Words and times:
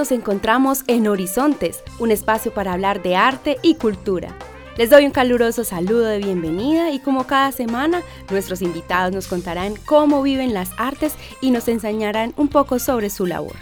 Nos 0.00 0.12
encontramos 0.12 0.82
en 0.86 1.06
Horizontes, 1.08 1.84
un 1.98 2.10
espacio 2.10 2.54
para 2.54 2.72
hablar 2.72 3.02
de 3.02 3.16
arte 3.16 3.58
y 3.60 3.74
cultura. 3.74 4.34
Les 4.78 4.88
doy 4.88 5.04
un 5.04 5.10
caluroso 5.10 5.62
saludo 5.62 6.06
de 6.06 6.16
bienvenida 6.16 6.90
y 6.90 7.00
como 7.00 7.26
cada 7.26 7.52
semana, 7.52 8.00
nuestros 8.30 8.62
invitados 8.62 9.12
nos 9.12 9.28
contarán 9.28 9.74
cómo 9.84 10.22
viven 10.22 10.54
las 10.54 10.70
artes 10.78 11.16
y 11.42 11.50
nos 11.50 11.68
enseñarán 11.68 12.32
un 12.38 12.48
poco 12.48 12.78
sobre 12.78 13.10
su 13.10 13.26
labor. 13.26 13.56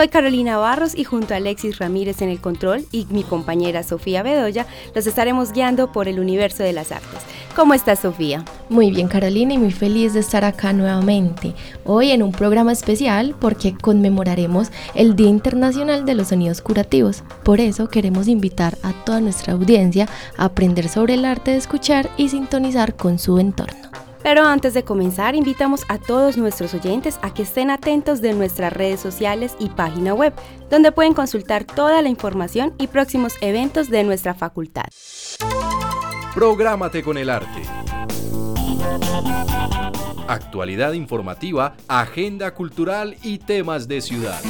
Soy 0.00 0.08
Carolina 0.08 0.56
Barros 0.56 0.96
y 0.96 1.04
junto 1.04 1.34
a 1.34 1.36
Alexis 1.36 1.78
Ramírez 1.78 2.22
en 2.22 2.30
el 2.30 2.40
control 2.40 2.86
y 2.90 3.06
mi 3.10 3.22
compañera 3.22 3.82
Sofía 3.82 4.22
Bedoya 4.22 4.66
los 4.94 5.06
estaremos 5.06 5.52
guiando 5.52 5.92
por 5.92 6.08
el 6.08 6.18
universo 6.18 6.62
de 6.62 6.72
las 6.72 6.90
artes. 6.90 7.20
¿Cómo 7.54 7.74
estás, 7.74 7.98
Sofía? 7.98 8.42
Muy 8.70 8.90
bien, 8.90 9.08
Carolina, 9.08 9.52
y 9.52 9.58
muy 9.58 9.72
feliz 9.72 10.14
de 10.14 10.20
estar 10.20 10.42
acá 10.42 10.72
nuevamente. 10.72 11.54
Hoy 11.84 12.12
en 12.12 12.22
un 12.22 12.32
programa 12.32 12.72
especial 12.72 13.36
porque 13.38 13.76
conmemoraremos 13.76 14.70
el 14.94 15.16
Día 15.16 15.28
Internacional 15.28 16.06
de 16.06 16.14
los 16.14 16.28
Sonidos 16.28 16.62
Curativos. 16.62 17.22
Por 17.44 17.60
eso 17.60 17.90
queremos 17.90 18.26
invitar 18.26 18.78
a 18.82 18.94
toda 19.04 19.20
nuestra 19.20 19.52
audiencia 19.52 20.08
a 20.38 20.46
aprender 20.46 20.88
sobre 20.88 21.12
el 21.12 21.26
arte 21.26 21.50
de 21.50 21.58
escuchar 21.58 22.08
y 22.16 22.30
sintonizar 22.30 22.96
con 22.96 23.18
su 23.18 23.38
entorno. 23.38 23.90
Pero 24.22 24.44
antes 24.44 24.74
de 24.74 24.84
comenzar, 24.84 25.34
invitamos 25.34 25.84
a 25.88 25.98
todos 25.98 26.36
nuestros 26.36 26.74
oyentes 26.74 27.18
a 27.22 27.32
que 27.32 27.42
estén 27.42 27.70
atentos 27.70 28.20
de 28.20 28.34
nuestras 28.34 28.72
redes 28.72 29.00
sociales 29.00 29.56
y 29.58 29.68
página 29.70 30.14
web, 30.14 30.34
donde 30.68 30.92
pueden 30.92 31.14
consultar 31.14 31.64
toda 31.64 32.02
la 32.02 32.08
información 32.08 32.74
y 32.78 32.88
próximos 32.88 33.34
eventos 33.40 33.88
de 33.88 34.04
nuestra 34.04 34.34
facultad. 34.34 34.84
Prográmate 36.34 37.02
con 37.02 37.18
el 37.18 37.30
arte. 37.30 37.62
Actualidad 40.28 40.92
informativa, 40.92 41.74
agenda 41.88 42.54
cultural 42.54 43.16
y 43.22 43.38
temas 43.38 43.88
de 43.88 44.00
ciudad. 44.00 44.40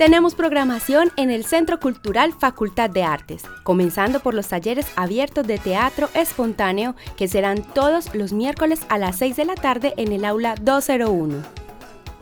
Tenemos 0.00 0.34
programación 0.34 1.10
en 1.18 1.30
el 1.30 1.44
Centro 1.44 1.78
Cultural 1.78 2.32
Facultad 2.32 2.88
de 2.88 3.02
Artes, 3.02 3.42
comenzando 3.64 4.20
por 4.20 4.32
los 4.32 4.48
talleres 4.48 4.86
abiertos 4.96 5.46
de 5.46 5.58
teatro 5.58 6.08
espontáneo 6.14 6.96
que 7.18 7.28
serán 7.28 7.62
todos 7.74 8.14
los 8.14 8.32
miércoles 8.32 8.80
a 8.88 8.96
las 8.96 9.18
6 9.18 9.36
de 9.36 9.44
la 9.44 9.56
tarde 9.56 9.92
en 9.98 10.12
el 10.12 10.24
aula 10.24 10.54
201. 10.54 11.36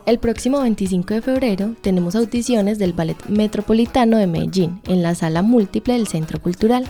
El 0.05 0.19
próximo 0.19 0.59
25 0.59 1.13
de 1.13 1.21
febrero 1.21 1.75
tenemos 1.79 2.17
audiciones 2.17 2.79
del 2.79 2.91
Ballet 2.91 3.25
Metropolitano 3.29 4.17
de 4.17 4.27
Medellín 4.27 4.81
en 4.85 5.01
la 5.01 5.15
sala 5.15 5.41
múltiple 5.41 5.93
del 5.93 6.07
Centro 6.07 6.41
Cultural. 6.41 6.83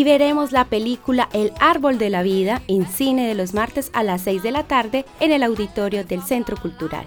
Y 0.00 0.04
veremos 0.04 0.50
la 0.50 0.64
película 0.64 1.28
El 1.34 1.52
Árbol 1.60 1.98
de 1.98 2.08
la 2.08 2.22
Vida 2.22 2.62
en 2.68 2.86
cine 2.86 3.28
de 3.28 3.34
los 3.34 3.52
martes 3.52 3.90
a 3.92 4.02
las 4.02 4.22
6 4.22 4.42
de 4.42 4.50
la 4.50 4.62
tarde 4.62 5.04
en 5.20 5.30
el 5.30 5.42
auditorio 5.42 6.06
del 6.06 6.22
Centro 6.22 6.56
Cultural. 6.56 7.04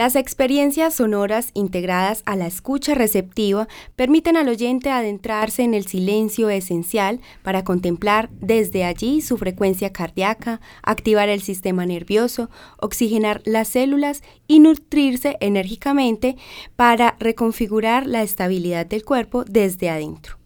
Las 0.00 0.16
experiencias 0.16 0.94
sonoras 0.94 1.50
integradas 1.52 2.22
a 2.24 2.34
la 2.34 2.46
escucha 2.46 2.94
receptiva 2.94 3.68
permiten 3.96 4.38
al 4.38 4.48
oyente 4.48 4.88
adentrarse 4.88 5.62
en 5.62 5.74
el 5.74 5.86
silencio 5.86 6.48
esencial 6.48 7.20
para 7.42 7.64
contemplar 7.64 8.30
desde 8.32 8.84
allí 8.84 9.20
su 9.20 9.36
frecuencia 9.36 9.92
cardíaca, 9.92 10.62
activar 10.82 11.28
el 11.28 11.42
sistema 11.42 11.84
nervioso, 11.84 12.48
oxigenar 12.78 13.42
las 13.44 13.68
células 13.68 14.22
y 14.46 14.60
nutrirse 14.60 15.36
enérgicamente 15.42 16.38
para 16.76 17.16
reconfigurar 17.20 18.06
la 18.06 18.22
estabilidad 18.22 18.86
del 18.86 19.04
cuerpo 19.04 19.44
desde 19.44 19.90
adentro. 19.90 20.39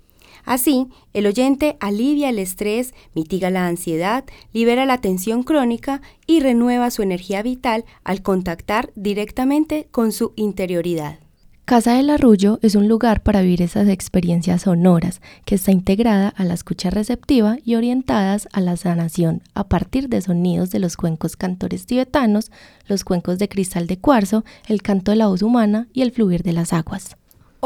Así, 0.44 0.88
el 1.12 1.26
oyente 1.26 1.76
alivia 1.80 2.28
el 2.28 2.38
estrés, 2.38 2.94
mitiga 3.14 3.50
la 3.50 3.66
ansiedad, 3.66 4.24
libera 4.52 4.84
la 4.86 4.98
tensión 4.98 5.42
crónica 5.42 6.02
y 6.26 6.40
renueva 6.40 6.90
su 6.90 7.02
energía 7.02 7.42
vital 7.42 7.84
al 8.04 8.22
contactar 8.22 8.92
directamente 8.94 9.88
con 9.90 10.12
su 10.12 10.32
interioridad. 10.36 11.18
Casa 11.64 11.94
del 11.94 12.10
Arrullo 12.10 12.58
es 12.60 12.74
un 12.74 12.88
lugar 12.88 13.22
para 13.22 13.40
vivir 13.40 13.62
esas 13.62 13.88
experiencias 13.88 14.62
sonoras, 14.62 15.22
que 15.46 15.54
está 15.54 15.72
integrada 15.72 16.28
a 16.28 16.44
la 16.44 16.52
escucha 16.52 16.90
receptiva 16.90 17.56
y 17.64 17.76
orientadas 17.76 18.48
a 18.52 18.60
la 18.60 18.76
sanación 18.76 19.40
a 19.54 19.66
partir 19.66 20.10
de 20.10 20.20
sonidos 20.20 20.70
de 20.70 20.78
los 20.78 20.98
cuencos 20.98 21.36
cantores 21.36 21.86
tibetanos, 21.86 22.52
los 22.86 23.02
cuencos 23.02 23.38
de 23.38 23.48
cristal 23.48 23.86
de 23.86 23.98
cuarzo, 23.98 24.44
el 24.68 24.82
canto 24.82 25.12
de 25.12 25.16
la 25.16 25.28
voz 25.28 25.40
humana 25.40 25.88
y 25.94 26.02
el 26.02 26.12
fluir 26.12 26.42
de 26.42 26.52
las 26.52 26.74
aguas. 26.74 27.16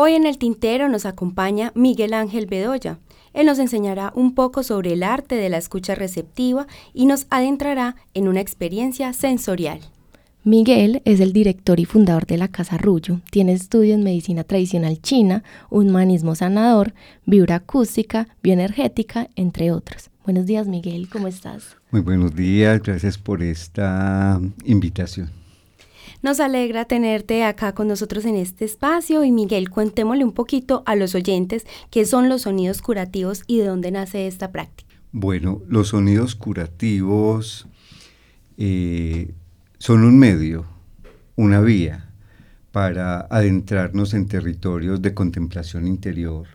Hoy 0.01 0.15
en 0.15 0.27
el 0.27 0.39
Tintero 0.39 0.89
nos 0.89 1.07
acompaña 1.07 1.73
Miguel 1.75 2.15
Ángel 2.15 2.47
Bedoya. 2.47 3.01
Él 3.35 3.47
nos 3.47 3.59
enseñará 3.59 4.13
un 4.15 4.33
poco 4.33 4.63
sobre 4.63 4.93
el 4.93 5.03
arte 5.03 5.35
de 5.35 5.49
la 5.49 5.59
escucha 5.59 5.97
receptiva 5.97 6.69
y 6.95 7.07
nos 7.07 7.27
adentrará 7.31 7.97
en 8.15 8.29
una 8.29 8.41
experiencia 8.41 9.13
sensorial. 9.13 9.81
Miguel 10.45 11.03
es 11.05 11.19
el 11.19 11.33
director 11.33 11.81
y 11.81 11.85
fundador 11.85 12.27
de 12.27 12.37
la 12.37 12.47
Casa 12.47 12.79
Rullo. 12.79 13.19
Tiene 13.33 13.55
estudios 13.55 13.97
en 13.97 14.05
medicina 14.05 14.45
tradicional 14.45 15.03
china, 15.03 15.43
humanismo 15.69 16.37
sanador, 16.37 16.95
vibroacústica, 17.27 18.29
bioenergética, 18.41 19.29
entre 19.35 19.73
otros. 19.73 20.11
Buenos 20.25 20.47
días, 20.47 20.69
Miguel, 20.69 21.09
¿cómo 21.09 21.27
estás? 21.27 21.77
Muy 21.91 22.03
buenos 22.03 22.37
días, 22.37 22.81
gracias 22.81 23.19
por 23.19 23.43
esta 23.43 24.41
invitación. 24.65 25.38
Nos 26.21 26.41
alegra 26.41 26.85
tenerte 26.85 27.45
acá 27.45 27.75
con 27.75 27.87
nosotros 27.87 28.25
en 28.25 28.35
este 28.35 28.65
espacio 28.65 29.23
y 29.23 29.31
Miguel, 29.31 29.71
cuéntemosle 29.71 30.25
un 30.25 30.33
poquito 30.33 30.83
a 30.85 30.97
los 30.97 31.15
oyentes 31.15 31.65
qué 31.91 32.05
son 32.05 32.29
los 32.29 32.43
sonidos 32.43 32.83
curativos 32.83 33.45
y 33.47 33.59
de 33.59 33.67
dónde 33.67 33.93
nace 33.93 34.27
esta 34.27 34.51
práctica. 34.51 34.97
Bueno, 35.13 35.63
los 35.69 35.89
sonidos 35.89 36.35
curativos 36.35 37.69
eh, 38.57 39.33
son 39.79 40.03
un 40.03 40.19
medio, 40.19 40.67
una 41.37 41.61
vía 41.61 42.11
para 42.73 43.21
adentrarnos 43.21 44.13
en 44.13 44.27
territorios 44.27 45.01
de 45.01 45.15
contemplación 45.15 45.87
interior, 45.87 46.49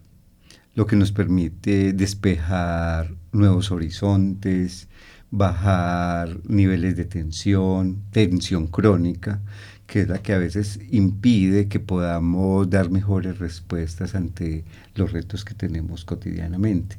lo 0.76 0.86
que 0.86 0.98
nos 0.98 1.14
permite 1.14 1.94
despejar 1.94 3.16
nuevos 3.32 3.72
horizontes, 3.72 4.90
bajar 5.34 6.38
niveles 6.48 6.96
de 6.96 7.06
tensión, 7.06 8.04
tensión 8.12 8.68
crónica, 8.68 9.42
que 9.88 10.02
es 10.02 10.08
la 10.08 10.20
que 10.22 10.34
a 10.34 10.38
veces 10.38 10.80
impide 10.92 11.68
que 11.68 11.80
podamos 11.80 12.70
dar 12.70 12.92
mejores 12.92 13.40
respuestas 13.40 14.14
ante 14.14 14.64
los 14.94 15.12
retos 15.12 15.44
que 15.44 15.56
tenemos 15.56 16.06
cotidianamente. 16.06 16.98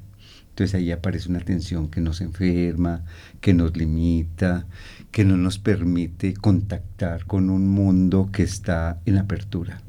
Entonces 0.48 0.74
ahí 0.74 0.90
aparece 0.90 1.28
una 1.28 1.40
tensión 1.40 1.88
que 1.88 2.00
nos 2.00 2.20
enferma, 2.20 3.04
que 3.40 3.54
nos 3.54 3.76
limita, 3.76 4.66
que 5.12 5.24
no 5.24 5.36
nos 5.36 5.60
permite 5.60 6.34
contactar 6.34 7.26
con 7.26 7.50
un 7.50 7.68
mundo 7.68 8.30
que 8.32 8.42
está 8.42 9.00
en 9.06 9.18
apertura. 9.18 9.80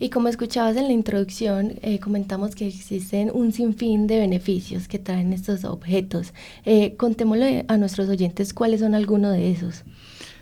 Y 0.00 0.10
como 0.10 0.28
escuchabas 0.28 0.76
en 0.76 0.84
la 0.84 0.92
introducción, 0.92 1.74
eh, 1.82 1.98
comentamos 1.98 2.54
que 2.54 2.68
existen 2.68 3.30
un 3.32 3.52
sinfín 3.52 4.06
de 4.06 4.18
beneficios 4.18 4.86
que 4.86 4.98
traen 4.98 5.32
estos 5.32 5.64
objetos. 5.64 6.32
Eh, 6.64 6.94
contémosle 6.96 7.64
a 7.66 7.76
nuestros 7.76 8.08
oyentes 8.08 8.54
cuáles 8.54 8.80
son 8.80 8.94
algunos 8.94 9.32
de 9.32 9.50
esos. 9.50 9.84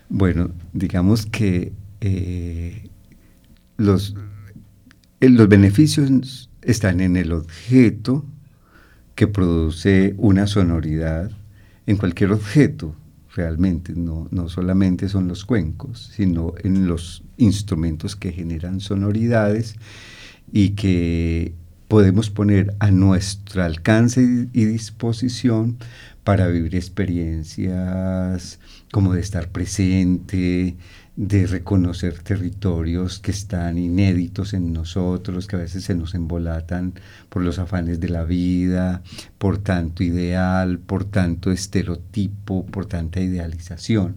Bueno, 0.09 0.51
digamos 0.73 1.25
que 1.25 1.73
eh, 2.01 2.89
los, 3.77 4.15
los 5.19 5.49
beneficios 5.49 6.49
están 6.61 7.01
en 7.01 7.17
el 7.17 7.31
objeto 7.31 8.25
que 9.15 9.27
produce 9.27 10.13
una 10.17 10.45
sonoridad, 10.45 11.31
en 11.87 11.97
cualquier 11.97 12.31
objeto 12.31 12.93
realmente, 13.37 13.93
no, 13.95 14.27
no 14.31 14.49
solamente 14.49 15.07
son 15.07 15.27
los 15.27 15.45
cuencos, 15.45 16.11
sino 16.13 16.53
en 16.63 16.87
los 16.87 17.23
instrumentos 17.37 18.15
que 18.15 18.33
generan 18.33 18.81
sonoridades 18.81 19.75
y 20.51 20.71
que 20.71 21.53
podemos 21.87 22.29
poner 22.29 22.75
a 22.79 22.91
nuestro 22.91 23.63
alcance 23.63 24.21
y, 24.51 24.65
disposición 24.65 25.77
para 26.23 26.47
vivir 26.47 26.75
experiencias 26.75 28.59
como 28.91 29.13
de 29.13 29.21
estar 29.21 29.49
presente, 29.49 30.75
de 31.17 31.47
reconocer 31.47 32.19
territorios 32.19 33.17
que 33.19 33.31
están 33.31 33.79
inéditos 33.79 34.53
en 34.53 34.71
nosotros, 34.71 35.47
que 35.47 35.55
a 35.55 35.59
veces 35.59 35.83
se 35.83 35.95
nos 35.95 36.13
embolatan 36.13 36.93
por 37.27 37.41
los 37.41 37.57
afanes 37.57 37.99
de 37.99 38.09
la 38.09 38.23
vida, 38.23 39.01
por 39.39 39.57
tanto 39.57 40.03
ideal, 40.03 40.77
por 40.77 41.05
tanto 41.05 41.51
estereotipo, 41.51 42.67
por 42.67 42.85
tanta 42.85 43.19
idealización. 43.19 44.15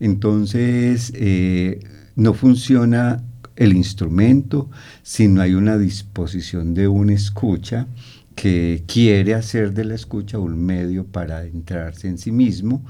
Entonces, 0.00 1.12
eh, 1.14 1.78
no 2.16 2.34
funciona 2.34 3.22
el 3.54 3.74
instrumento 3.76 4.68
si 5.04 5.28
no 5.28 5.42
hay 5.42 5.54
una 5.54 5.78
disposición 5.78 6.74
de 6.74 6.88
una 6.88 7.12
escucha 7.12 7.86
que 8.34 8.82
quiere 8.88 9.34
hacer 9.34 9.72
de 9.74 9.84
la 9.84 9.94
escucha 9.94 10.40
un 10.40 10.58
medio 10.58 11.06
para 11.06 11.38
adentrarse 11.38 12.08
en 12.08 12.18
sí 12.18 12.32
mismo, 12.32 12.84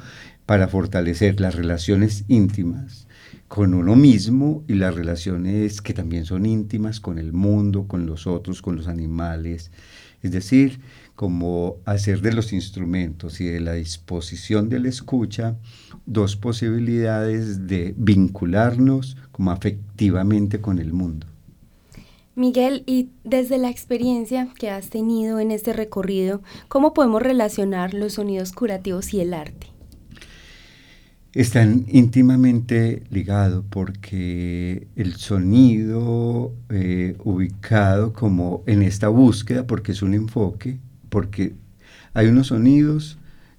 para 0.46 0.68
fortalecer 0.68 1.38
las 1.38 1.54
relaciones 1.54 2.24
íntimas 2.28 3.06
con 3.48 3.75
uno 3.75 3.94
mismo 3.96 4.64
y 4.66 4.75
las 4.75 4.94
relaciones 4.94 5.81
que 5.81 5.94
también 5.94 6.25
son 6.25 6.46
íntimas 6.46 7.00
con 7.00 7.19
el 7.19 7.32
mundo, 7.32 7.87
con 7.87 8.06
los 8.06 8.26
otros, 8.26 8.62
con 8.62 8.76
los 8.76 8.88
animales. 8.88 9.70
Es 10.22 10.32
decir, 10.32 10.81
como 11.14 11.76
hacer 11.84 12.20
de 12.20 12.32
los 12.32 12.52
instrumentos 12.52 13.40
y 13.40 13.46
de 13.46 13.60
la 13.60 13.75
disposición 13.75 14.69
de 14.69 14.81
la 14.81 14.88
escucha 14.88 15.56
dos 16.04 16.37
posibilidades 16.37 17.66
de 17.66 17.94
vincularnos 17.96 19.16
como 19.32 19.50
afectivamente 19.50 20.60
con 20.60 20.78
el 20.78 20.93
mundo. 20.93 21.26
Miguel, 22.34 22.82
y 22.84 23.08
desde 23.25 23.56
la 23.56 23.70
experiencia 23.70 24.48
que 24.58 24.69
has 24.69 24.90
tenido 24.90 25.40
en 25.40 25.50
este 25.50 25.72
recorrido, 25.72 26.43
¿cómo 26.69 26.93
podemos 26.93 27.22
relacionar 27.22 27.94
los 27.94 28.14
sonidos 28.14 28.52
curativos 28.52 29.14
y 29.14 29.20
el 29.20 29.32
arte? 29.32 29.69
Están 31.36 31.84
íntimamente 31.88 33.02
ligados 33.10 33.62
porque 33.68 34.88
el 34.96 35.16
sonido 35.16 36.54
eh, 36.70 37.14
ubicado 37.24 38.14
como 38.14 38.64
en 38.66 38.80
esta 38.80 39.08
búsqueda, 39.08 39.66
porque 39.66 39.92
es 39.92 40.00
un 40.00 40.14
enfoque, 40.14 40.78
porque 41.10 41.52
hay 42.14 42.28
unos 42.28 42.46
sonidos 42.46 43.18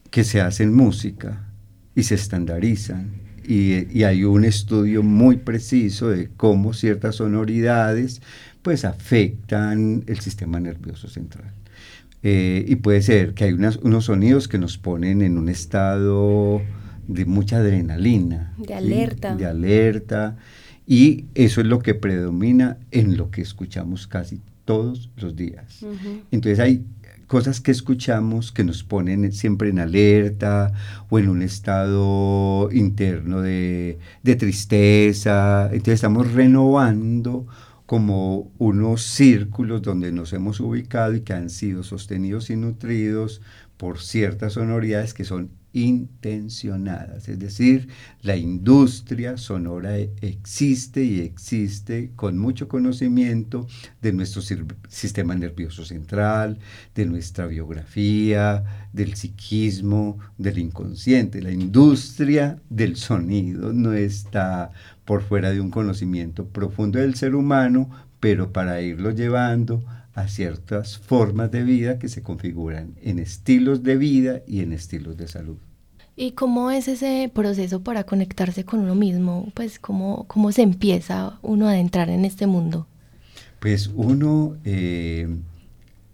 que 0.09 0.23
se 0.23 0.41
hacen 0.41 0.73
música 0.73 1.51
y 1.93 2.01
se 2.01 2.15
estandarizan 2.15 3.11
y, 3.47 4.01
hay 4.03 4.23
un 4.23 4.43
estudio 4.43 5.03
muy 5.03 5.37
preciso 5.37 6.09
de 6.09 6.31
cómo 6.35 6.73
ciertas 6.73 7.17
sonoridades 7.17 8.23
pues 8.63 8.85
afectan 8.85 10.03
el 10.07 10.19
sistema 10.19 10.59
nervioso 10.59 11.09
central. 11.09 11.53
Eh, 12.23 12.65
y 12.67 12.77
puede 12.77 13.03
ser 13.03 13.35
que 13.35 13.43
hay 13.43 13.53
unos 13.53 14.05
sonidos 14.05 14.47
que 14.47 14.57
nos 14.57 14.79
ponen 14.79 15.21
en 15.21 15.37
un 15.37 15.47
estado 15.47 16.63
de 17.07 17.25
mucha 17.25 17.57
adrenalina. 17.57 18.53
De 18.57 18.73
alerta. 18.73 19.35
De 19.35 19.45
alerta. 19.45 20.37
Y 20.85 21.25
eso 21.35 21.61
es 21.61 21.67
lo 21.67 21.79
que 21.79 21.95
predomina 21.95 22.77
en 22.91 23.17
lo 23.17 23.29
que 23.31 23.41
escuchamos 23.41 24.07
casi 24.07 24.41
todos 24.65 25.09
los 25.17 25.35
días. 25.35 25.85
Entonces 26.31 26.59
hay 26.59 26.85
cosas 27.27 27.59
que 27.59 27.71
escuchamos 27.71 28.51
que 28.51 28.63
nos 28.63 28.83
ponen 28.83 29.31
siempre 29.33 29.69
en 29.69 29.79
alerta 29.79 30.71
o 31.09 31.19
en 31.19 31.29
un 31.29 31.41
estado 31.41 32.69
interno 32.71 33.41
de, 33.41 33.99
tristeza. 34.23 35.65
Entonces 35.65 35.95
estamos 35.95 36.31
renovando 36.33 37.47
como 37.85 38.51
unos 38.57 39.03
círculos 39.03 39.81
donde 39.81 40.11
nos 40.11 40.33
hemos 40.33 40.59
ubicado 40.59 41.15
y 41.15 41.21
que 41.21 41.33
han 41.33 41.49
sido 41.49 41.83
sostenidos 41.83 42.49
y 42.49 42.55
nutridos 42.55 43.41
por 43.77 43.99
ciertas 43.99 44.53
sonoridades 44.53 45.13
que 45.13 45.23
son 45.23 45.49
intencionadas, 45.77 47.29
es 47.29 47.37
decir, 47.37 47.87
la 48.21 48.35
industria 48.35 49.37
sonora 49.37 49.97
existe 49.97 51.03
y 51.03 51.19
existe 51.19 52.11
con 52.15 52.37
mucho 52.37 52.67
conocimiento 52.67 53.67
de 54.01 54.13
nuestro 54.13 54.41
sistema 54.89 55.35
nervioso 55.35 55.85
central, 55.85 56.57
de 56.95 57.05
nuestra 57.05 57.45
biografía, 57.45 58.87
del 58.91 59.13
psiquismo, 59.13 60.17
del 60.37 60.57
inconsciente. 60.57 61.41
La 61.41 61.51
industria 61.51 62.59
del 62.69 62.95
sonido 62.95 63.71
no 63.71 63.93
está 63.93 64.71
por 65.05 65.21
fuera 65.21 65.51
de 65.51 65.61
un 65.61 65.69
conocimiento 65.69 66.47
profundo 66.47 66.99
del 66.99 67.15
ser 67.15 67.35
humano, 67.35 67.89
pero 68.19 68.51
para 68.51 68.81
irlo 68.81 69.11
llevando 69.11 69.83
a 70.17 70.27
ciertas 70.27 70.97
formas 70.97 71.51
de 71.51 71.61
vida 71.61 71.99
que 71.99 72.09
se 72.09 72.23
configuran 72.23 72.95
en 73.03 73.19
estilos 73.19 73.83
de 73.83 73.97
vida 73.97 74.41
y 74.47 74.61
en 74.61 74.73
estilos 74.73 75.15
de 75.15 75.27
salud. 75.27 75.57
¿Y 76.19 76.31
cómo 76.31 76.71
es 76.71 76.87
ese 76.87 77.31
proceso 77.31 77.83
para 77.83 78.03
conectarse 78.03 78.65
con 78.65 78.79
uno 78.79 78.95
mismo? 78.95 79.51
Pues 79.53 79.77
cómo, 79.77 80.25
cómo 80.27 80.51
se 80.51 80.63
empieza 80.63 81.37
uno 81.43 81.67
a 81.67 81.71
adentrar 81.71 82.09
en 82.09 82.25
este 82.25 82.47
mundo. 82.47 82.87
Pues 83.59 83.91
uno 83.93 84.57
eh, 84.65 85.27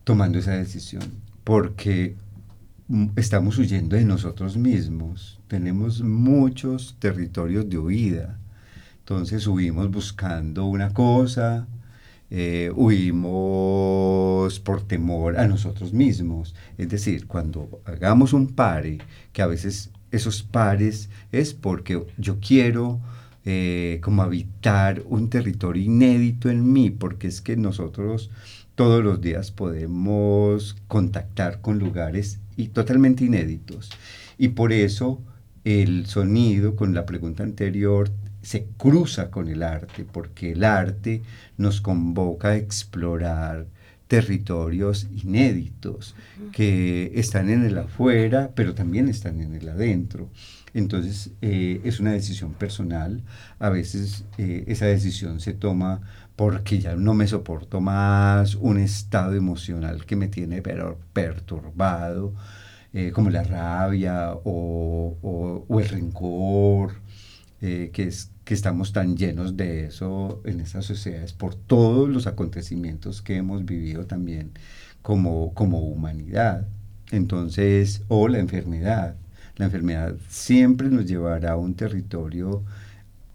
tomando 0.03 0.39
esa 0.39 0.51
decisión, 0.51 1.03
porque 1.45 2.17
estamos 3.15 3.57
huyendo 3.57 3.95
de 3.95 4.03
nosotros 4.03 4.57
mismos, 4.57 5.39
tenemos 5.47 6.01
muchos 6.01 6.97
territorios 6.99 7.69
de 7.69 7.77
huida, 7.77 8.37
entonces 8.99 9.47
huimos 9.47 9.89
buscando 9.89 10.65
una 10.65 10.93
cosa, 10.93 11.65
eh, 12.35 12.71
huimos 12.75 14.59
por 14.61 14.81
temor 14.81 15.37
a 15.37 15.47
nosotros 15.47 15.93
mismos. 15.93 16.55
Es 16.79 16.89
decir, 16.89 17.27
cuando 17.27 17.79
hagamos 17.85 18.33
un 18.33 18.47
pare, 18.47 18.97
que 19.33 19.43
a 19.43 19.47
veces 19.47 19.91
esos 20.09 20.41
pares 20.41 21.11
es 21.31 21.53
porque 21.53 22.03
yo 22.17 22.39
quiero 22.39 22.99
eh, 23.45 23.99
como 24.01 24.23
habitar 24.23 25.03
un 25.05 25.29
territorio 25.29 25.83
inédito 25.83 26.49
en 26.49 26.73
mí, 26.73 26.89
porque 26.89 27.27
es 27.27 27.39
que 27.39 27.55
nosotros 27.55 28.31
todos 28.73 29.03
los 29.03 29.21
días 29.21 29.51
podemos 29.51 30.75
contactar 30.87 31.61
con 31.61 31.77
lugares 31.77 32.39
y 32.57 32.69
totalmente 32.69 33.25
inéditos. 33.25 33.91
Y 34.39 34.49
por 34.49 34.73
eso 34.73 35.21
el 35.65 36.07
sonido, 36.07 36.75
con 36.75 36.95
la 36.95 37.05
pregunta 37.05 37.43
anterior, 37.43 38.09
se 38.43 38.67
cruza 38.77 39.31
con 39.31 39.47
el 39.47 39.63
arte, 39.63 40.05
porque 40.05 40.51
el 40.51 40.63
arte 40.63 41.23
nos 41.57 41.81
convoca 41.81 42.49
a 42.49 42.57
explorar 42.57 43.65
territorios 44.07 45.07
inéditos 45.23 46.15
que 46.51 47.11
están 47.15 47.49
en 47.49 47.63
el 47.65 47.77
afuera, 47.79 48.51
pero 48.53 48.75
también 48.75 49.09
están 49.09 49.41
en 49.41 49.55
el 49.55 49.67
adentro. 49.67 50.29
Entonces 50.73 51.31
eh, 51.41 51.81
es 51.83 51.99
una 51.99 52.11
decisión 52.11 52.53
personal, 52.53 53.23
a 53.59 53.69
veces 53.69 54.25
eh, 54.37 54.65
esa 54.67 54.85
decisión 54.85 55.39
se 55.39 55.53
toma 55.53 56.01
porque 56.35 56.79
ya 56.79 56.95
no 56.95 57.13
me 57.13 57.27
soporto 57.27 57.79
más 57.79 58.55
un 58.55 58.77
estado 58.77 59.33
emocional 59.33 60.05
que 60.05 60.15
me 60.15 60.27
tiene 60.27 60.61
perturbado, 60.61 62.33
eh, 62.93 63.11
como 63.11 63.29
la 63.29 63.43
rabia 63.43 64.33
o, 64.43 65.65
el 65.79 65.89
rencor, 65.89 67.01
que, 67.59 67.91
es, 67.95 68.32
que 68.45 68.53
estamos 68.53 68.91
tan 68.91 69.15
llenos 69.15 69.55
de 69.55 69.85
eso 69.85 70.41
en 70.45 70.59
estas 70.59 70.85
sociedades 70.85 71.33
por 71.33 71.55
todos 71.55 72.09
los 72.09 72.27
acontecimientos 72.27 73.21
que 73.21 73.37
hemos 73.37 73.65
vivido 73.65 74.05
también 74.05 74.51
como, 75.01 75.53
como 75.53 75.79
humanidad. 75.79 76.67
Entonces, 77.11 78.03
o 78.07 78.27
la 78.27 78.39
enfermedad. 78.39 79.15
La 79.55 79.65
enfermedad 79.65 80.15
siempre 80.29 80.89
nos 80.89 81.05
llevará 81.05 81.51
a 81.51 81.57
un 81.57 81.75
territorio 81.75 82.63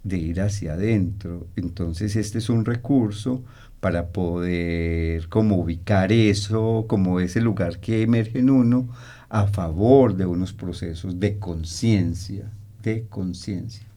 de 0.02 0.18
ir 0.18 0.40
hacia 0.40 0.74
adentro. 0.74 1.46
Entonces 1.56 2.16
este 2.16 2.38
es 2.38 2.48
un 2.48 2.64
recurso 2.64 3.44
para 3.80 4.08
poder 4.08 5.28
como 5.28 5.56
ubicar 5.56 6.12
eso, 6.12 6.86
como 6.88 7.20
ese 7.20 7.40
lugar 7.40 7.78
que 7.78 8.02
emerge 8.02 8.40
en 8.40 8.50
uno 8.50 8.88
a 9.28 9.46
favor 9.46 10.16
de 10.16 10.26
unos 10.26 10.52
procesos 10.52 11.20
de 11.20 11.38
conciencia, 11.38 12.50
de 12.82 13.06
conciencia. 13.08 13.87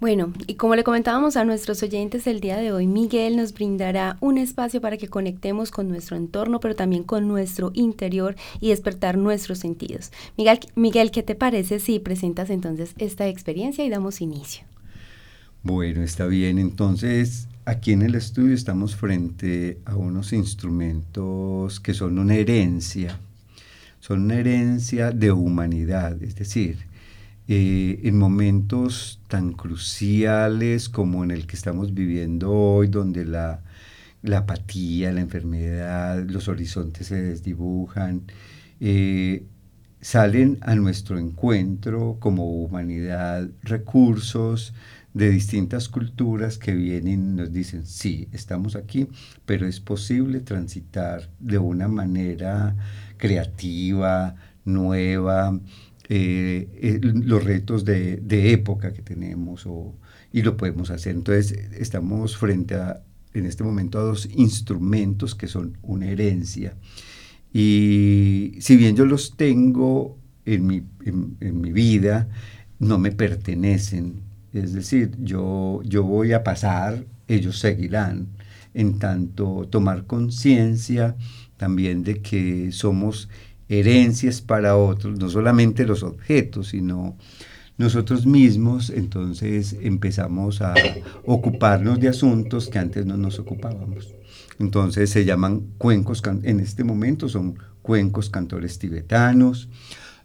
Bueno, 0.00 0.32
y 0.46 0.54
como 0.54 0.76
le 0.76 0.84
comentábamos 0.84 1.36
a 1.36 1.44
nuestros 1.44 1.82
oyentes 1.82 2.28
el 2.28 2.38
día 2.38 2.56
de 2.56 2.70
hoy, 2.70 2.86
Miguel 2.86 3.36
nos 3.36 3.52
brindará 3.52 4.16
un 4.20 4.38
espacio 4.38 4.80
para 4.80 4.96
que 4.96 5.08
conectemos 5.08 5.72
con 5.72 5.88
nuestro 5.88 6.16
entorno, 6.16 6.60
pero 6.60 6.76
también 6.76 7.02
con 7.02 7.26
nuestro 7.26 7.72
interior 7.74 8.36
y 8.60 8.68
despertar 8.68 9.18
nuestros 9.18 9.58
sentidos. 9.58 10.12
Miguel, 10.36 10.60
Miguel 10.76 11.10
¿qué 11.10 11.24
te 11.24 11.34
parece 11.34 11.80
si 11.80 11.98
presentas 11.98 12.48
entonces 12.50 12.94
esta 12.98 13.26
experiencia 13.26 13.84
y 13.84 13.90
damos 13.90 14.20
inicio? 14.20 14.64
Bueno, 15.64 16.04
está 16.04 16.26
bien. 16.26 16.60
Entonces, 16.60 17.48
aquí 17.64 17.90
en 17.90 18.02
el 18.02 18.14
estudio 18.14 18.54
estamos 18.54 18.94
frente 18.94 19.78
a 19.84 19.96
unos 19.96 20.32
instrumentos 20.32 21.80
que 21.80 21.92
son 21.92 22.20
una 22.20 22.36
herencia, 22.36 23.18
son 23.98 24.22
una 24.22 24.36
herencia 24.36 25.10
de 25.10 25.32
humanidad, 25.32 26.22
es 26.22 26.36
decir, 26.36 26.87
eh, 27.50 28.00
en 28.04 28.18
momentos 28.18 29.20
tan 29.26 29.52
cruciales 29.52 30.90
como 30.90 31.24
en 31.24 31.30
el 31.30 31.46
que 31.46 31.56
estamos 31.56 31.94
viviendo 31.94 32.52
hoy, 32.52 32.88
donde 32.88 33.24
la, 33.24 33.62
apatía, 34.36 35.12
la 35.12 35.22
enfermedad, 35.22 36.22
los 36.28 36.48
horizontes 36.48 37.06
se 37.06 37.22
desdibujan, 37.22 38.24
eh, 38.80 39.46
salen 40.02 40.58
a 40.60 40.74
nuestro 40.74 41.18
encuentro 41.18 42.18
como 42.20 42.44
humanidad 42.44 43.48
recursos 43.62 44.74
de 45.14 45.30
distintas 45.30 45.88
culturas 45.88 46.58
que 46.58 46.74
vienen 46.74 47.32
y 47.32 47.36
nos 47.36 47.52
dicen, 47.52 47.86
sí, 47.86 48.28
estamos 48.32 48.76
aquí, 48.76 49.08
pero 49.46 49.66
es 49.66 49.80
posible 49.80 50.40
transitar 50.40 51.30
de 51.40 51.56
una 51.56 51.88
manera 51.88 52.76
creativa, 53.16 54.36
nueva, 54.66 55.58
eh, 56.10 56.68
eh, 56.80 57.00
los 57.02 57.44
retos 57.44 57.84
de, 57.84 58.18
época 58.52 58.94
que 58.94 59.02
tenemos 59.02 59.68
y 60.32 60.42
lo 60.42 60.56
podemos 60.56 60.90
hacer. 60.90 61.14
Entonces 61.14 61.52
estamos 61.78 62.36
frente 62.36 62.76
a, 62.76 63.02
en 63.34 63.44
este 63.44 63.62
momento, 63.62 63.98
a 63.98 64.02
dos 64.02 64.26
instrumentos 64.34 65.34
que 65.34 65.48
son 65.48 65.76
una 65.82 66.06
herencia. 66.06 66.76
Y 67.52 68.54
si 68.60 68.76
bien 68.76 68.96
yo 68.96 69.04
los 69.04 69.36
tengo 69.36 70.18
en 70.46 70.66
mi, 70.66 70.82
en, 71.04 71.60
mi 71.60 71.72
vida, 71.72 72.28
no 72.78 72.98
me 72.98 73.12
pertenecen. 73.12 74.22
Es 74.54 74.72
decir, 74.72 75.12
yo, 75.20 75.82
yo 75.84 76.04
voy 76.04 76.32
a 76.32 76.42
pasar, 76.42 77.04
ellos 77.26 77.58
seguirán. 77.58 78.28
En 78.72 78.98
tanto, 78.98 79.66
tomar 79.70 80.06
conciencia 80.06 81.16
también 81.58 82.02
de 82.02 82.22
que 82.22 82.70
somos 82.72 83.28
herencias 83.68 84.40
para 84.40 84.76
otros, 84.76 85.18
no 85.18 85.28
solamente 85.28 85.86
los 85.86 86.02
objetos, 86.02 86.68
sino 86.68 87.16
nosotros 87.78 88.26
mismos, 88.26 88.90
entonces 88.90 89.76
empezamos 89.80 90.60
a 90.62 90.74
ocuparnos 91.24 92.00
de 92.00 92.08
asuntos 92.08 92.68
que 92.68 92.78
antes 92.78 93.06
no 93.06 93.16
nos 93.16 93.38
ocupábamos. 93.38 94.14
Entonces 94.58 95.10
se 95.10 95.24
llaman 95.24 95.60
cuencos, 95.78 96.20
en 96.42 96.58
este 96.58 96.82
momento 96.82 97.28
son 97.28 97.56
cuencos 97.80 98.30
cantores 98.30 98.80
tibetanos. 98.80 99.68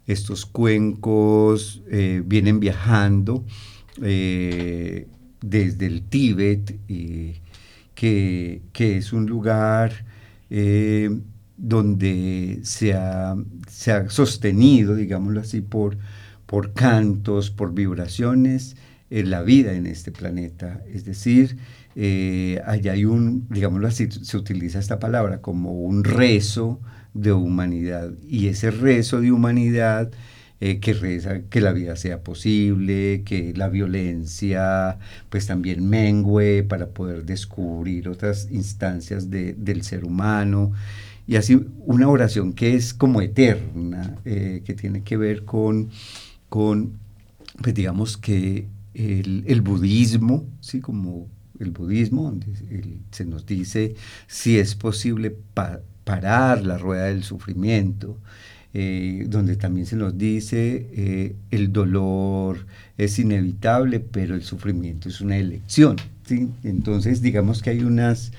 Estos 0.06 0.46
cuencos 0.46 1.82
eh, 1.88 2.22
vienen 2.26 2.58
viajando 2.58 3.44
eh, 4.02 5.06
desde 5.40 5.86
el 5.86 6.02
Tíbet, 6.02 6.76
eh, 6.88 7.40
que, 7.94 8.62
que, 8.72 8.96
es 8.96 9.12
un 9.12 9.26
lugar 9.26 10.04
donde 11.64 12.60
se 12.62 12.92
ha, 12.92 13.36
sostenido, 14.08 14.94
digámoslo 14.94 15.40
así, 15.40 15.62
por, 15.62 15.96
por 16.44 16.74
cantos, 16.74 17.50
por 17.50 17.72
vibraciones, 17.72 18.76
en 19.10 19.30
la 19.30 19.42
vida 19.42 19.72
en 19.72 19.86
este 19.86 20.12
planeta. 20.12 20.82
Es 20.92 21.04
decir, 21.04 21.56
eh, 21.96 22.60
allá 22.66 22.92
hay 22.92 23.06
un, 23.06 23.46
digámoslo 23.48 23.86
así, 23.86 24.10
se 24.10 24.36
utiliza 24.36 24.78
esta 24.78 24.98
palabra 24.98 25.40
como 25.40 25.72
un 25.72 26.04
rezo 26.04 26.80
de 27.14 27.32
humanidad. 27.32 28.12
Y 28.28 28.48
ese 28.48 28.70
rezo 28.70 29.20
de 29.20 29.32
humanidad 29.32 30.10
eh, 30.60 30.80
que 30.80 30.92
reza 30.92 31.42
que 31.48 31.60
la 31.62 31.72
vida 31.72 31.96
sea 31.96 32.22
posible, 32.22 33.22
que 33.24 33.54
la 33.56 33.68
violencia 33.68 34.98
pues 35.30 35.46
también 35.46 35.88
mengue 35.88 36.62
para 36.62 36.88
poder 36.88 37.24
descubrir 37.24 38.08
otras 38.08 38.48
instancias 38.50 39.30
del 39.30 39.82
ser 39.82 40.04
humano 40.04 40.72
y 41.26 41.36
así 41.36 41.60
una 41.86 42.08
oración 42.08 42.52
que 42.52 42.74
es 42.74 42.92
como 42.94 43.20
eterna, 43.22 44.16
eh, 44.24 44.62
que 44.64 44.74
tiene 44.74 45.02
que 45.02 45.16
ver 45.16 45.44
con, 45.44 45.90
con 46.48 46.92
pues 47.62 47.74
digamos 47.74 48.16
que 48.16 48.66
el, 48.94 49.60
budismo, 49.62 50.46
¿sí? 50.60 50.80
como 50.80 51.28
el 51.58 51.70
budismo, 51.70 52.24
donde 52.24 52.46
se 53.10 53.24
nos 53.24 53.46
dice 53.46 53.94
si 54.26 54.58
es 54.58 54.74
posible 54.74 55.36
parar 56.04 56.64
la 56.64 56.78
rueda 56.78 57.04
del 57.04 57.24
sufrimiento, 57.24 58.18
eh, 58.72 59.26
donde 59.28 59.56
también 59.56 59.86
se 59.86 59.96
nos 59.96 60.18
dice 60.18 60.88
eh, 60.92 61.36
el 61.50 61.72
dolor 61.72 62.66
es 62.98 63.18
inevitable, 63.18 64.00
pero 64.00 64.34
el 64.34 64.42
sufrimiento 64.42 65.08
es 65.08 65.20
una 65.20 65.36
elección. 65.36 65.96
¿sí? 66.26 66.48
Entonces, 66.64 67.22
digamos 67.22 67.62
que 67.62 67.70
hay 67.70 67.84
unas 67.84 68.32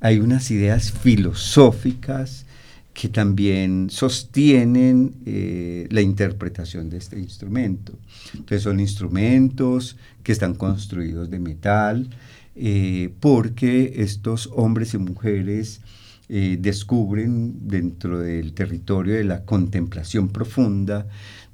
hay 0.00 0.18
unas 0.18 0.50
ideas 0.50 0.92
filosóficas 0.92 2.46
que 2.92 3.08
también 3.08 3.88
sostienen 3.90 5.14
eh, 5.24 5.86
la 5.90 6.00
interpretación 6.00 6.90
de 6.90 6.98
este 6.98 7.18
instrumento. 7.18 7.98
Entonces 8.34 8.62
son 8.62 8.80
instrumentos 8.80 9.96
que 10.22 10.32
están 10.32 10.54
construidos 10.54 11.30
de 11.30 11.38
metal, 11.38 12.10
eh, 12.56 13.12
porque 13.20 13.94
estos 13.96 14.50
hombres 14.52 14.92
y 14.94 14.98
mujeres 14.98 15.80
eh, 16.28 16.58
descubren 16.60 17.68
dentro 17.68 18.18
del 18.18 18.52
territorio 18.52 19.14
de 19.14 19.24
la 19.24 19.44
contemplación 19.44 20.28
profunda 20.28 21.06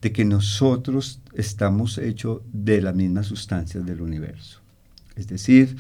de 0.03 0.13
que 0.13 0.25
nosotros 0.25 1.21
estamos 1.35 1.99
hechos 1.99 2.41
de 2.53 2.83
las 2.83 2.95
mismas 2.95 3.27
sustancias 3.27 3.85
del 3.87 4.01
universo. 4.01 4.61
Es 5.17 5.29
decir, 5.29 5.77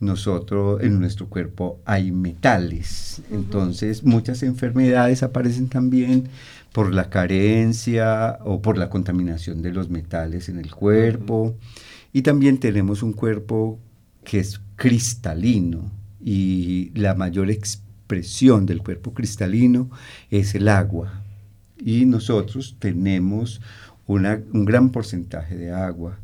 nosotros 0.00 0.82
en 0.82 0.98
nuestro 0.98 1.28
cuerpo 1.28 1.80
hay 1.84 2.10
metales. 2.10 3.22
Entonces 3.30 4.02
muchas 4.02 4.42
enfermedades 4.42 5.22
aparecen 5.22 5.68
también 5.68 6.28
por 6.72 6.94
la 6.94 7.10
carencia 7.10 8.38
o 8.44 8.62
por 8.62 8.78
la 8.78 8.88
contaminación 8.88 9.62
de 9.62 9.72
los 9.72 9.90
metales 9.90 10.48
en 10.48 10.58
el 10.58 10.74
cuerpo. 10.74 11.54
Y 12.12 12.22
también 12.22 12.58
tenemos 12.58 13.02
un 13.02 13.12
cuerpo 13.12 13.78
que 14.24 14.40
es 14.40 14.60
cristalino 14.76 15.90
y 16.24 16.90
la 16.94 17.14
mayor 17.14 17.50
expresión 17.50 18.66
del 18.66 18.82
cuerpo 18.82 19.12
cristalino 19.14 19.90
es 20.30 20.54
el 20.54 20.68
agua. 20.68 21.22
Y 21.78 22.04
nosotros 22.06 22.76
tenemos 22.78 23.60
un 24.06 24.64
gran 24.64 24.90
porcentaje 24.90 25.56
de 25.56 25.72
agua. 25.72 26.18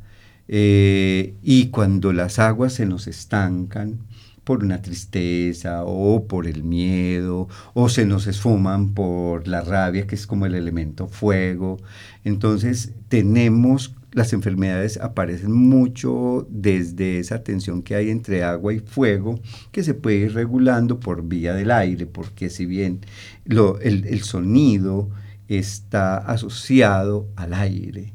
Eh, 0.48 1.34
y 1.42 1.68
cuando 1.68 2.12
las 2.12 2.38
aguas 2.38 2.74
se 2.74 2.86
nos 2.86 3.06
estancan, 3.06 4.00
por 4.46 4.62
una 4.62 4.80
tristeza 4.80 5.82
o 5.84 6.28
por 6.28 6.46
el 6.46 6.62
miedo 6.62 7.48
o 7.74 7.88
se 7.88 8.06
nos 8.06 8.28
esfuman 8.28 8.94
por 8.94 9.48
la 9.48 9.60
rabia 9.60 10.06
que 10.06 10.14
es 10.14 10.24
como 10.24 10.46
el 10.46 10.54
elemento 10.54 11.08
fuego. 11.08 11.78
Entonces 12.22 12.92
tenemos 13.08 13.96
las 14.12 14.32
enfermedades 14.32 14.98
aparecen 14.98 15.52
mucho 15.52 16.46
desde 16.48 17.18
esa 17.18 17.42
tensión 17.42 17.82
que 17.82 17.96
hay 17.96 18.08
entre 18.08 18.44
agua 18.44 18.72
y 18.72 18.78
fuego, 18.78 19.38
que 19.72 19.82
se 19.82 19.92
puede 19.92 20.16
ir 20.16 20.32
regulando 20.32 21.00
por 21.00 21.28
vía 21.28 21.52
del 21.52 21.70
aire, 21.70 22.06
porque 22.06 22.48
si 22.48 22.64
bien 22.64 23.00
el 23.44 24.22
sonido 24.22 25.10
está 25.48 26.16
asociado 26.16 27.28
al 27.36 27.52
aire, 27.52 28.14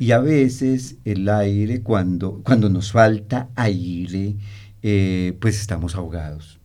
y 0.00 0.12
a 0.12 0.18
veces 0.18 0.96
el 1.04 1.28
aire, 1.28 1.82
cuando, 1.82 2.40
cuando 2.42 2.70
nos 2.70 2.90
falta 2.90 3.50
aire, 3.54 4.34
eh, 4.82 5.36
pues 5.38 5.60
estamos 5.60 5.94
ahogados. 5.94 6.58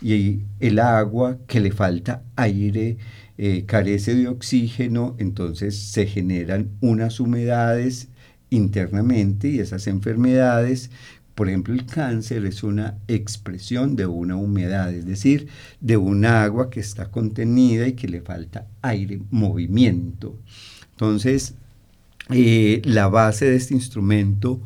Y 0.00 0.44
el 0.60 0.78
agua 0.78 1.36
que 1.46 1.60
le 1.60 1.72
falta 1.72 2.22
aire 2.36 2.96
eh, 3.36 3.64
carece 3.66 4.14
de 4.14 4.28
oxígeno, 4.28 5.14
entonces 5.18 5.78
se 5.78 6.06
generan 6.06 6.70
unas 6.80 7.20
humedades 7.20 8.08
internamente 8.48 9.48
y 9.48 9.58
esas 9.58 9.86
enfermedades, 9.86 10.90
por 11.34 11.50
ejemplo 11.50 11.74
el 11.74 11.84
cáncer 11.84 12.46
es 12.46 12.62
una 12.62 12.96
expresión 13.08 13.94
de 13.94 14.06
una 14.06 14.36
humedad, 14.36 14.94
es 14.94 15.04
decir, 15.04 15.48
de 15.82 15.98
un 15.98 16.24
agua 16.24 16.70
que 16.70 16.80
está 16.80 17.10
contenida 17.10 17.86
y 17.86 17.92
que 17.92 18.08
le 18.08 18.22
falta 18.22 18.66
aire, 18.80 19.20
movimiento. 19.30 20.38
Entonces, 20.92 21.56
eh, 22.32 22.82
la 22.84 23.08
base 23.08 23.46
de 23.46 23.56
este 23.56 23.74
instrumento 23.74 24.60